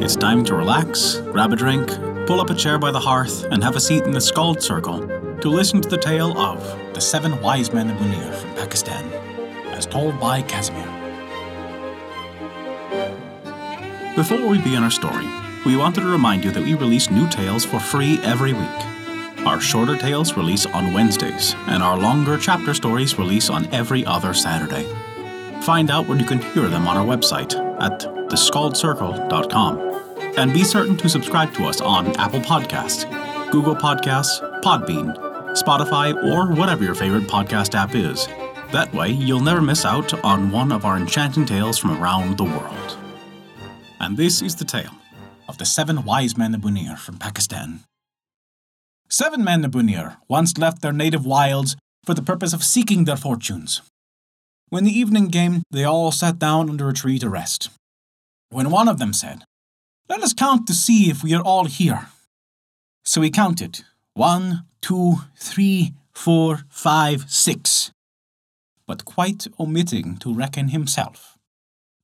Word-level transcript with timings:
It's 0.00 0.16
time 0.16 0.44
to 0.46 0.54
relax, 0.54 1.16
grab 1.32 1.52
a 1.52 1.56
drink, 1.56 1.88
pull 2.26 2.40
up 2.40 2.50
a 2.50 2.54
chair 2.54 2.78
by 2.78 2.90
the 2.90 3.00
hearth, 3.00 3.44
and 3.44 3.62
have 3.62 3.76
a 3.76 3.80
seat 3.80 4.02
in 4.02 4.10
the 4.10 4.20
Skald 4.20 4.60
Circle 4.60 5.06
to 5.40 5.48
listen 5.48 5.80
to 5.80 5.88
the 5.88 5.96
tale 5.96 6.36
of 6.36 6.60
the 6.94 7.00
Seven 7.00 7.40
Wise 7.40 7.72
Men 7.72 7.90
of 7.90 7.96
Bunir 7.96 8.34
from 8.34 8.54
Pakistan, 8.54 9.04
as 9.72 9.86
told 9.86 10.18
by 10.18 10.42
Casimir. 10.42 10.84
Before 14.16 14.46
we 14.46 14.58
begin 14.58 14.82
our 14.82 14.90
story, 14.90 15.26
we 15.64 15.76
wanted 15.76 16.00
to 16.00 16.06
remind 16.06 16.44
you 16.44 16.50
that 16.50 16.64
we 16.64 16.74
release 16.74 17.10
new 17.10 17.28
tales 17.28 17.64
for 17.64 17.78
free 17.78 18.18
every 18.24 18.52
week. 18.52 19.46
Our 19.46 19.60
shorter 19.60 19.96
tales 19.96 20.36
release 20.36 20.66
on 20.66 20.92
Wednesdays, 20.92 21.54
and 21.68 21.82
our 21.82 21.96
longer 21.96 22.36
chapter 22.36 22.74
stories 22.74 23.18
release 23.18 23.48
on 23.48 23.72
every 23.72 24.04
other 24.04 24.34
Saturday. 24.34 24.86
Find 25.62 25.90
out 25.90 26.06
where 26.08 26.18
you 26.18 26.26
can 26.26 26.40
hear 26.40 26.68
them 26.68 26.86
on 26.88 26.96
our 26.96 27.06
website 27.06 27.63
at 27.80 28.00
theskaldscircle.com. 28.00 29.94
And 30.36 30.52
be 30.52 30.64
certain 30.64 30.96
to 30.96 31.08
subscribe 31.08 31.54
to 31.54 31.64
us 31.64 31.80
on 31.80 32.08
Apple 32.16 32.40
Podcasts, 32.40 33.04
Google 33.50 33.76
Podcasts, 33.76 34.40
Podbean, 34.62 35.16
Spotify, 35.54 36.14
or 36.32 36.52
whatever 36.54 36.82
your 36.82 36.94
favorite 36.94 37.24
podcast 37.24 37.74
app 37.74 37.94
is. 37.94 38.26
That 38.72 38.92
way, 38.92 39.10
you'll 39.10 39.40
never 39.40 39.62
miss 39.62 39.84
out 39.84 40.12
on 40.24 40.50
one 40.50 40.72
of 40.72 40.84
our 40.84 40.96
enchanting 40.96 41.46
tales 41.46 41.78
from 41.78 42.02
around 42.02 42.36
the 42.36 42.44
world. 42.44 42.96
And 44.00 44.16
this 44.16 44.42
is 44.42 44.56
the 44.56 44.64
tale 44.64 44.90
of 45.48 45.58
the 45.58 45.64
seven 45.64 46.04
wise 46.04 46.36
men 46.36 46.54
of 46.54 46.62
Bunir 46.62 46.98
from 46.98 47.18
Pakistan. 47.18 47.80
Seven 49.08 49.44
men 49.44 49.64
of 49.64 49.70
Bunir 49.70 50.16
once 50.28 50.58
left 50.58 50.82
their 50.82 50.92
native 50.92 51.24
wilds 51.24 51.76
for 52.04 52.14
the 52.14 52.22
purpose 52.22 52.52
of 52.52 52.64
seeking 52.64 53.04
their 53.04 53.16
fortunes. 53.16 53.82
When 54.74 54.82
the 54.82 54.98
evening 54.98 55.30
came, 55.30 55.62
they 55.70 55.84
all 55.84 56.10
sat 56.10 56.40
down 56.40 56.68
under 56.68 56.88
a 56.88 56.92
tree 56.92 57.20
to 57.20 57.28
rest. 57.28 57.70
When 58.50 58.70
one 58.70 58.88
of 58.88 58.98
them 58.98 59.12
said, 59.12 59.44
Let 60.08 60.20
us 60.20 60.32
count 60.32 60.66
to 60.66 60.74
see 60.74 61.08
if 61.08 61.22
we 61.22 61.32
are 61.32 61.44
all 61.44 61.66
here. 61.66 62.08
So 63.04 63.20
he 63.20 63.30
counted 63.30 63.84
one, 64.14 64.64
two, 64.80 65.18
three, 65.36 65.94
four, 66.10 66.64
five, 66.68 67.30
six, 67.30 67.92
but 68.84 69.04
quite 69.04 69.46
omitting 69.60 70.16
to 70.16 70.34
reckon 70.34 70.70
himself. 70.70 71.38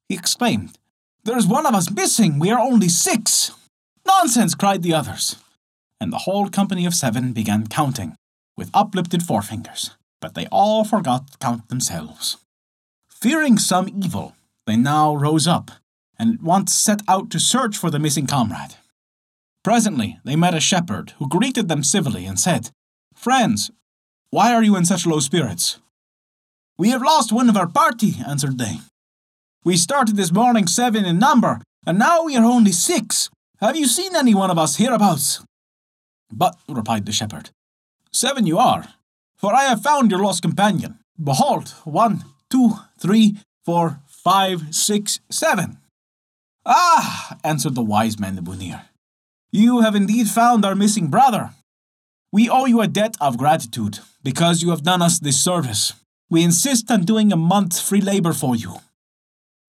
He 0.09 0.15
exclaimed, 0.15 0.79
There 1.25 1.37
is 1.37 1.49
one 1.49 1.67
of 1.67 1.75
us 1.75 1.91
missing. 1.91 2.39
We 2.39 2.53
are 2.53 2.61
only 2.61 2.89
six. 2.89 3.51
Nonsense, 4.07 4.55
cried 4.55 4.85
the 4.85 4.95
others. 4.95 5.35
And 6.01 6.13
the 6.13 6.19
whole 6.19 6.49
company 6.49 6.87
of 6.87 6.95
seven 6.95 7.33
began 7.33 7.67
counting, 7.67 8.15
with 8.57 8.71
uplifted 8.73 9.23
forefingers, 9.23 9.91
but 10.21 10.37
they 10.37 10.47
all 10.53 10.85
forgot 10.85 11.33
to 11.33 11.39
count 11.39 11.69
themselves. 11.69 12.37
Fearing 13.21 13.59
some 13.59 13.89
evil, 14.03 14.35
they 14.67 14.77
now 14.77 15.15
rose 15.15 15.47
up 15.47 15.71
and 16.19 16.35
at 16.35 16.43
once 16.43 16.75
set 16.75 17.03
out 17.07 17.31
to 17.31 17.39
search 17.39 17.77
for 17.77 17.91
the 17.91 17.99
missing 17.99 18.27
comrade. 18.27 18.77
Presently, 19.63 20.19
they 20.25 20.37
met 20.37 20.55
a 20.55 20.61
shepherd 20.61 21.13
who 21.19 21.29
greeted 21.29 21.69
them 21.69 21.85
civilly 21.85 22.25
and 22.25 22.41
said, 22.41 22.71
Friends, 23.15 23.71
why 24.31 24.55
are 24.55 24.63
you 24.63 24.75
in 24.75 24.87
such 24.87 25.07
low 25.07 25.21
spirits? 25.21 25.81
We 26.79 26.91
have 26.91 27.03
lost 27.03 27.31
one 27.31 27.51
of 27.51 27.59
our 27.59 27.67
party, 27.67 28.15
answered 28.27 28.57
they. 28.57 28.79
We 29.65 29.77
started 29.77 30.17
this 30.17 30.33
morning 30.33 30.67
seven 30.67 31.05
in 31.05 31.19
number, 31.19 31.61
and 31.87 31.99
now 31.99 32.25
we 32.25 32.37
are 32.37 32.45
only 32.45 32.73
six. 32.73 33.29
Have 33.61 33.77
you 33.77 33.85
seen 33.85 34.17
any 34.17 34.35
one 34.35 34.51
of 34.51 34.59
us 34.59 34.77
hereabouts? 34.77 35.45
But, 36.33 36.57
replied 36.67 37.05
the 37.05 37.13
shepherd, 37.13 37.51
seven 38.13 38.47
you 38.47 38.57
are, 38.57 38.87
for 39.37 39.55
I 39.55 39.65
have 39.65 39.83
found 39.83 40.11
your 40.11 40.21
lost 40.21 40.41
companion. 40.41 41.01
Behold, 41.23 41.75
one, 41.85 42.25
two, 42.51 42.73
three, 42.99 43.37
four, 43.65 44.01
five, 44.07 44.75
six, 44.75 45.21
seven. 45.31 45.79
Ah, 46.67 47.39
answered 47.43 47.75
the 47.75 47.83
wise 47.83 48.19
man 48.19 48.37
the 48.37 48.43
Bunir. 48.43 48.83
You 49.51 49.81
have 49.81 49.95
indeed 49.95 50.29
found 50.29 50.65
our 50.65 50.75
missing 50.75 51.09
brother. 51.09 51.51
We 52.33 52.49
owe 52.49 52.67
you 52.67 52.81
a 52.81 52.87
debt 52.87 53.17
of 53.21 53.39
gratitude 53.39 54.01
because 54.23 54.63
you 54.63 54.71
have 54.71 54.83
done 54.83 55.03
us 55.03 55.19
this 55.19 55.43
service. 55.43 55.95
We 56.29 56.45
insist 56.45 56.91
on 56.91 57.05
doing 57.05 57.33
a 57.33 57.37
month's 57.37 57.81
free 57.81 58.01
labor 58.01 58.33
for 58.33 58.55
you. 58.55 58.77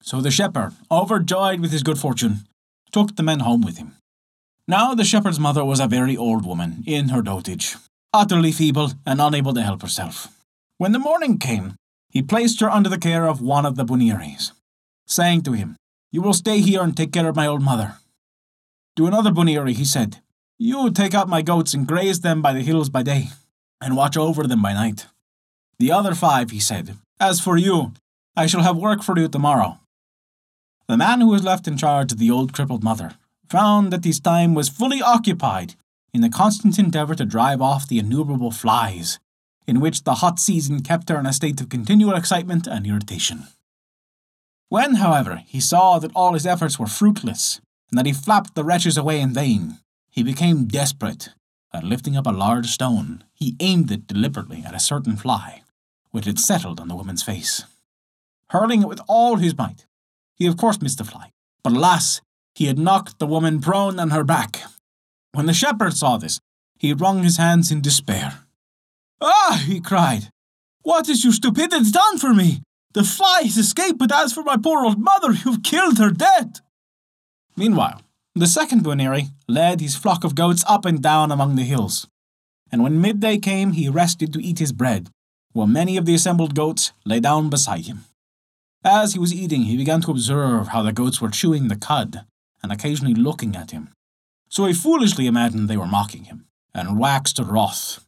So 0.03 0.21
the 0.21 0.29
shepherd, 0.29 0.73
overjoyed 0.91 1.59
with 1.59 1.71
his 1.71 1.83
good 1.83 1.97
fortune, 1.97 2.41
took 2.91 3.15
the 3.15 3.23
men 3.23 3.39
home 3.39 3.61
with 3.61 3.77
him. 3.77 3.95
Now 4.67 4.93
the 4.93 5.03
shepherd's 5.03 5.39
mother 5.39 5.65
was 5.65 5.79
a 5.79 5.87
very 5.87 6.15
old 6.15 6.45
woman, 6.45 6.83
in 6.85 7.09
her 7.09 7.21
dotage, 7.21 7.77
utterly 8.13 8.51
feeble 8.51 8.91
and 9.05 9.19
unable 9.19 9.53
to 9.53 9.61
help 9.63 9.81
herself. 9.81 10.27
When 10.77 10.91
the 10.91 10.99
morning 10.99 11.39
came, 11.39 11.75
he 12.11 12.21
placed 12.21 12.59
her 12.59 12.69
under 12.69 12.89
the 12.89 12.97
care 12.97 13.25
of 13.25 13.41
one 13.41 13.65
of 13.65 13.77
the 13.77 13.85
Buniris, 13.85 14.51
saying 15.07 15.43
to 15.43 15.53
him, 15.53 15.77
You 16.11 16.21
will 16.21 16.33
stay 16.33 16.59
here 16.59 16.81
and 16.81 16.95
take 16.95 17.13
care 17.13 17.27
of 17.27 17.35
my 17.35 17.47
old 17.47 17.61
mother. 17.61 17.95
To 18.97 19.07
another 19.07 19.31
Buniri 19.31 19.73
he 19.73 19.85
said, 19.85 20.21
You 20.59 20.91
take 20.91 21.13
out 21.13 21.29
my 21.29 21.41
goats 21.41 21.73
and 21.73 21.87
graze 21.87 22.19
them 22.19 22.41
by 22.41 22.51
the 22.51 22.61
hills 22.61 22.89
by 22.89 23.03
day, 23.03 23.29
and 23.79 23.95
watch 23.95 24.17
over 24.17 24.43
them 24.43 24.61
by 24.61 24.73
night. 24.73 25.07
The 25.79 25.91
other 25.91 26.13
five, 26.13 26.51
he 26.51 26.59
said, 26.59 26.97
As 27.19 27.39
for 27.39 27.57
you, 27.57 27.93
I 28.35 28.45
shall 28.45 28.61
have 28.61 28.77
work 28.77 29.01
for 29.01 29.17
you 29.17 29.29
tomorrow. 29.29 29.79
The 30.87 30.97
man 30.97 31.21
who 31.21 31.27
was 31.27 31.43
left 31.43 31.67
in 31.67 31.77
charge 31.77 32.11
of 32.11 32.19
the 32.19 32.29
old 32.29 32.53
crippled 32.53 32.83
mother 32.83 33.15
found 33.49 33.91
that 33.93 34.03
his 34.03 34.19
time 34.19 34.53
was 34.53 34.67
fully 34.67 35.01
occupied 35.01 35.75
in 36.13 36.19
the 36.19 36.29
constant 36.29 36.77
endeavour 36.77 37.15
to 37.15 37.25
drive 37.25 37.61
off 37.61 37.87
the 37.87 37.99
innumerable 37.99 38.51
flies, 38.51 39.19
in 39.67 39.79
which 39.79 40.03
the 40.03 40.15
hot 40.15 40.39
season 40.39 40.81
kept 40.81 41.09
her 41.09 41.19
in 41.19 41.25
a 41.25 41.33
state 41.33 41.61
of 41.61 41.69
continual 41.69 42.15
excitement 42.15 42.67
and 42.67 42.85
irritation. 42.85 43.43
When, 44.69 44.95
however, 44.95 45.43
he 45.45 45.59
saw 45.59 45.99
that 45.99 46.11
all 46.15 46.33
his 46.33 46.45
efforts 46.45 46.79
were 46.79 46.87
fruitless, 46.87 47.59
and 47.89 47.97
that 47.97 48.05
he 48.05 48.13
flapped 48.13 48.55
the 48.55 48.63
wretches 48.63 48.97
away 48.97 49.19
in 49.19 49.33
vain, 49.33 49.79
he 50.09 50.23
became 50.23 50.65
desperate, 50.65 51.29
and 51.73 51.87
lifting 51.87 52.17
up 52.17 52.25
a 52.25 52.31
large 52.31 52.67
stone, 52.67 53.23
he 53.33 53.55
aimed 53.59 53.91
it 53.91 54.07
deliberately 54.07 54.63
at 54.65 54.75
a 54.75 54.79
certain 54.79 55.15
fly, 55.15 55.63
which 56.11 56.25
had 56.25 56.39
settled 56.39 56.79
on 56.79 56.87
the 56.87 56.95
woman's 56.95 57.23
face. 57.23 57.63
Hurling 58.49 58.81
it 58.81 58.87
with 58.87 59.01
all 59.07 59.37
his 59.37 59.57
might, 59.57 59.85
he 60.35 60.47
of 60.47 60.57
course 60.57 60.81
missed 60.81 60.97
the 60.97 61.03
fly, 61.03 61.31
but 61.63 61.73
alas, 61.73 62.21
he 62.55 62.65
had 62.65 62.79
knocked 62.79 63.19
the 63.19 63.27
woman 63.27 63.61
prone 63.61 63.99
on 63.99 64.09
her 64.09 64.23
back. 64.23 64.63
When 65.33 65.45
the 65.45 65.53
shepherd 65.53 65.95
saw 65.95 66.17
this, 66.17 66.39
he 66.77 66.93
wrung 66.93 67.23
his 67.23 67.37
hands 67.37 67.71
in 67.71 67.81
despair. 67.81 68.39
Ah, 69.21 69.63
he 69.67 69.79
cried, 69.79 70.29
what 70.83 71.07
has 71.07 71.23
your 71.23 71.33
stupidity 71.33 71.91
done 71.91 72.17
for 72.17 72.33
me? 72.33 72.63
The 72.93 73.03
fly 73.03 73.41
has 73.43 73.57
escaped, 73.57 73.99
but 73.99 74.11
as 74.11 74.33
for 74.33 74.43
my 74.43 74.57
poor 74.57 74.83
old 74.83 74.99
mother, 74.99 75.31
you've 75.31 75.63
killed 75.63 75.99
her 75.99 76.09
dead. 76.09 76.59
Meanwhile, 77.55 78.01
the 78.33 78.47
second 78.47 78.83
Buniri 78.83 79.29
led 79.47 79.79
his 79.79 79.95
flock 79.95 80.23
of 80.23 80.35
goats 80.35 80.63
up 80.67 80.85
and 80.85 81.01
down 81.01 81.31
among 81.31 81.55
the 81.55 81.63
hills. 81.63 82.07
And 82.71 82.81
when 82.81 83.01
midday 83.01 83.37
came, 83.37 83.73
he 83.73 83.89
rested 83.89 84.33
to 84.33 84.43
eat 84.43 84.59
his 84.59 84.71
bread, 84.71 85.09
while 85.51 85.67
many 85.67 85.97
of 85.97 86.05
the 86.05 86.15
assembled 86.15 86.55
goats 86.55 86.93
lay 87.05 87.19
down 87.19 87.49
beside 87.49 87.85
him. 87.85 88.05
As 88.83 89.13
he 89.13 89.19
was 89.19 89.33
eating, 89.33 89.63
he 89.63 89.77
began 89.77 90.01
to 90.01 90.11
observe 90.11 90.69
how 90.69 90.81
the 90.81 90.93
goats 90.93 91.21
were 91.21 91.29
chewing 91.29 91.67
the 91.67 91.75
cud 91.75 92.25
and 92.63 92.71
occasionally 92.71 93.13
looking 93.13 93.55
at 93.55 93.71
him. 93.71 93.89
So 94.49 94.65
he 94.65 94.73
foolishly 94.73 95.27
imagined 95.27 95.67
they 95.67 95.77
were 95.77 95.85
mocking 95.85 96.25
him, 96.25 96.45
and 96.73 96.97
waxed 96.97 97.39
wroth. 97.39 98.03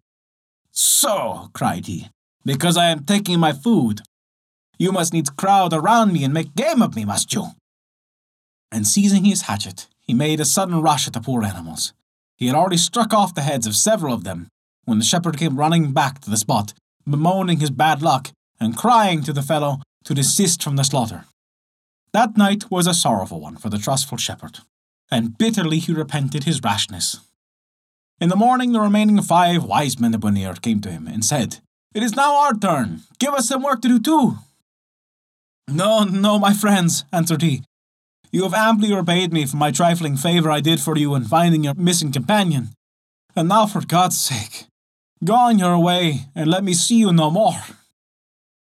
So, 0.76 1.52
cried 1.54 1.86
he, 1.86 2.10
because 2.44 2.78
I 2.78 2.90
am 2.90 3.06
taking 3.06 3.40
my 3.40 3.54
food, 3.54 4.02
you 4.80 4.92
must 4.92 5.14
needs 5.14 5.30
crowd 5.30 5.72
around 5.72 6.12
me 6.12 6.24
and 6.24 6.34
make 6.34 6.56
game 6.56 6.82
of 6.82 6.96
me, 6.96 7.06
must 7.06 7.32
you? 7.32 7.50
And 8.72 8.88
seizing 8.88 9.24
his 9.24 9.44
hatchet, 9.44 9.88
he 10.02 10.16
made 10.16 10.40
a 10.40 10.46
sudden 10.46 10.82
rush 10.82 11.06
at 11.06 11.14
the 11.14 11.22
poor 11.22 11.44
animals. 11.44 11.94
He 12.36 12.48
had 12.48 12.56
already 12.56 12.78
struck 12.78 13.14
off 13.14 13.36
the 13.36 13.42
heads 13.42 13.68
of 13.68 13.76
several 13.76 14.16
of 14.16 14.24
them 14.24 14.48
when 14.86 14.98
the 14.98 15.06
shepherd 15.06 15.38
came 15.38 15.58
running 15.58 15.94
back 15.94 16.20
to 16.22 16.30
the 16.32 16.38
spot, 16.38 16.74
bemoaning 17.08 17.60
his 17.60 17.70
bad 17.70 18.02
luck 18.02 18.32
and 18.60 18.76
crying 18.76 19.22
to 19.24 19.32
the 19.32 19.44
fellow 19.44 19.78
to 20.06 20.16
desist 20.16 20.64
from 20.64 20.76
the 20.76 20.84
slaughter. 20.84 21.26
That 22.14 22.36
night 22.36 22.72
was 22.72 22.88
a 22.88 22.96
sorrowful 22.96 23.40
one 23.40 23.58
for 23.58 23.70
the 23.70 23.78
trustful 23.78 24.18
shepherd, 24.18 24.60
and 25.12 25.38
bitterly 25.38 25.78
he 25.78 25.94
repented 25.94 26.46
his 26.46 26.62
rashness. 26.64 27.20
In 28.24 28.30
the 28.30 28.38
morning, 28.38 28.72
the 28.72 28.80
remaining 28.80 29.22
five 29.22 29.66
wise 29.66 30.00
men 30.00 30.14
of 30.14 30.22
Bunir 30.22 30.62
came 30.62 30.80
to 30.80 30.90
him 30.90 31.08
and 31.08 31.26
said, 31.26 31.58
It 31.94 32.04
is 32.04 32.16
now 32.16 32.38
our 32.38 32.54
turn. 32.54 33.02
Give 33.20 33.34
us 33.34 33.50
some 33.50 33.62
work 33.62 33.82
to 33.82 33.90
do 33.90 34.00
too. 34.00 34.38
No, 35.68 36.06
no, 36.06 36.40
my 36.40 36.54
friends, 36.54 37.04
answered 37.12 37.42
he. 37.42 37.64
You 38.32 38.44
have 38.44 38.54
amply 38.54 38.94
repaid 38.94 39.34
me 39.34 39.46
for 39.46 39.58
my 39.58 39.72
trifling 39.72 40.16
favour 40.16 40.50
I 40.50 40.62
did 40.62 40.80
for 40.80 40.98
you 40.98 41.16
in 41.16 41.26
finding 41.26 41.66
your 41.66 41.74
missing 41.74 42.14
companion. 42.14 42.70
And 43.36 43.50
now, 43.50 43.66
for 43.66 43.82
God's 43.86 44.18
sake, 44.18 44.68
go 45.22 45.36
on 45.36 45.60
your 45.60 45.78
way 45.78 46.28
and 46.34 46.50
let 46.50 46.64
me 46.64 46.74
see 46.74 47.00
you 47.00 47.12
no 47.12 47.30
more. 47.30 47.60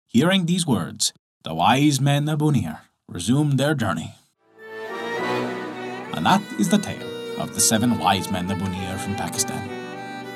Hearing 0.06 0.46
these 0.46 0.66
words, 0.66 1.12
the 1.44 1.52
wise 1.52 2.00
men 2.00 2.26
of 2.26 2.38
Bunir 2.38 2.78
resumed 3.06 3.58
their 3.58 3.74
journey. 3.74 4.14
And 6.14 6.24
that 6.24 6.40
is 6.58 6.70
the 6.70 6.78
tale 6.78 7.11
of 7.42 7.54
the 7.54 7.60
seven 7.60 7.98
wise 7.98 8.30
men 8.30 8.50
of 8.50 8.58
Bunir 8.58 8.98
from 8.98 9.16
Pakistan. 9.16 9.68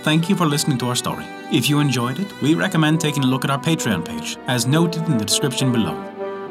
Thank 0.02 0.28
you 0.28 0.36
for 0.36 0.46
listening 0.46 0.78
to 0.78 0.86
our 0.86 0.94
story. 0.94 1.24
If 1.52 1.68
you 1.68 1.80
enjoyed 1.80 2.18
it, 2.18 2.40
we 2.40 2.54
recommend 2.54 3.00
taking 3.00 3.24
a 3.24 3.26
look 3.26 3.44
at 3.44 3.50
our 3.50 3.58
Patreon 3.58 4.04
page, 4.04 4.36
as 4.46 4.66
noted 4.66 5.04
in 5.04 5.18
the 5.18 5.24
description 5.24 5.72
below. 5.72 5.96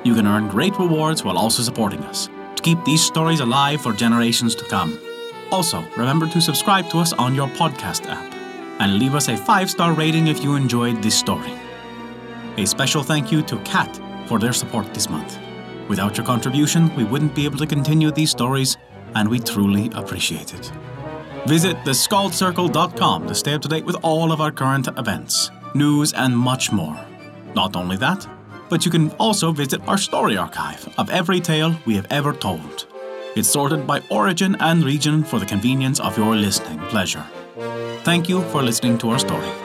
You 0.04 0.16
can 0.16 0.28
earn 0.28 0.48
great 0.48 0.78
rewards 0.78 1.24
while 1.24 1.38
also 1.38 1.64
supporting 1.64 2.04
us 2.04 2.30
to 2.56 2.62
keep 2.64 2.84
these 2.84 3.04
stories 3.04 3.40
alive 3.40 3.82
for 3.82 3.94
generations 3.94 4.56
to 4.56 4.66
come. 4.66 5.00
Also, 5.52 5.84
remember 5.96 6.28
to 6.28 6.42
subscribe 6.42 6.90
to 6.90 7.00
us 7.00 7.14
on 7.14 7.36
your 7.36 7.48
podcast 7.48 8.10
app 8.10 8.34
and 8.80 9.00
leave 9.00 9.16
us 9.16 9.30
a 9.30 9.38
five 9.38 9.70
star 9.70 9.94
rating 9.94 10.28
if 10.28 10.44
you 10.44 10.56
enjoyed 10.56 11.02
this 11.02 11.18
story. 11.18 11.54
A 12.58 12.66
special 12.66 13.04
thank 13.04 13.32
you 13.32 13.42
to 13.44 13.58
Kat 13.60 14.00
for 14.28 14.40
their 14.40 14.54
support 14.54 14.94
this 14.94 15.10
month. 15.10 15.38
Without 15.88 16.18
your 16.18 16.26
contribution, 16.26 16.94
we 16.96 17.04
wouldn't 17.04 17.36
be 17.36 17.46
able 17.46 17.58
to 17.60 17.68
continue 17.68 18.12
these 18.12 18.32
stories, 18.32 18.78
and 19.16 19.28
we 19.28 19.40
truly 19.40 19.90
appreciate 19.94 20.54
it. 20.54 20.72
Visit 21.48 21.78
theskaldscircle.com 21.78 23.28
to 23.28 23.36
stay 23.36 23.54
up 23.54 23.62
to 23.62 23.68
date 23.68 23.86
with 23.86 23.98
all 24.04 24.32
of 24.32 24.42
our 24.42 24.52
current 24.52 24.88
events, 24.98 25.52
news, 25.74 26.14
and 26.14 26.38
much 26.38 26.72
more. 26.72 27.00
Not 27.56 27.76
only 27.76 27.98
that, 27.98 28.28
but 28.70 28.86
you 28.86 28.92
can 28.92 29.12
also 29.12 29.52
visit 29.52 29.82
our 29.88 29.98
story 29.98 30.38
archive 30.38 30.88
of 30.98 31.10
every 31.10 31.40
tale 31.40 31.76
we 31.86 31.96
have 31.96 32.08
ever 32.10 32.34
told. 32.34 32.88
It's 33.36 33.50
sorted 33.50 33.86
by 33.86 34.02
origin 34.10 34.56
and 34.60 34.84
region 34.84 35.24
for 35.24 35.40
the 35.40 35.46
convenience 35.46 36.00
of 36.00 36.18
your 36.18 36.36
listening 36.36 36.80
pleasure. 36.88 37.26
Thank 38.04 38.30
you 38.30 38.42
for 38.50 38.64
listening 38.64 38.98
to 39.00 39.10
our 39.10 39.20
story. 39.20 39.65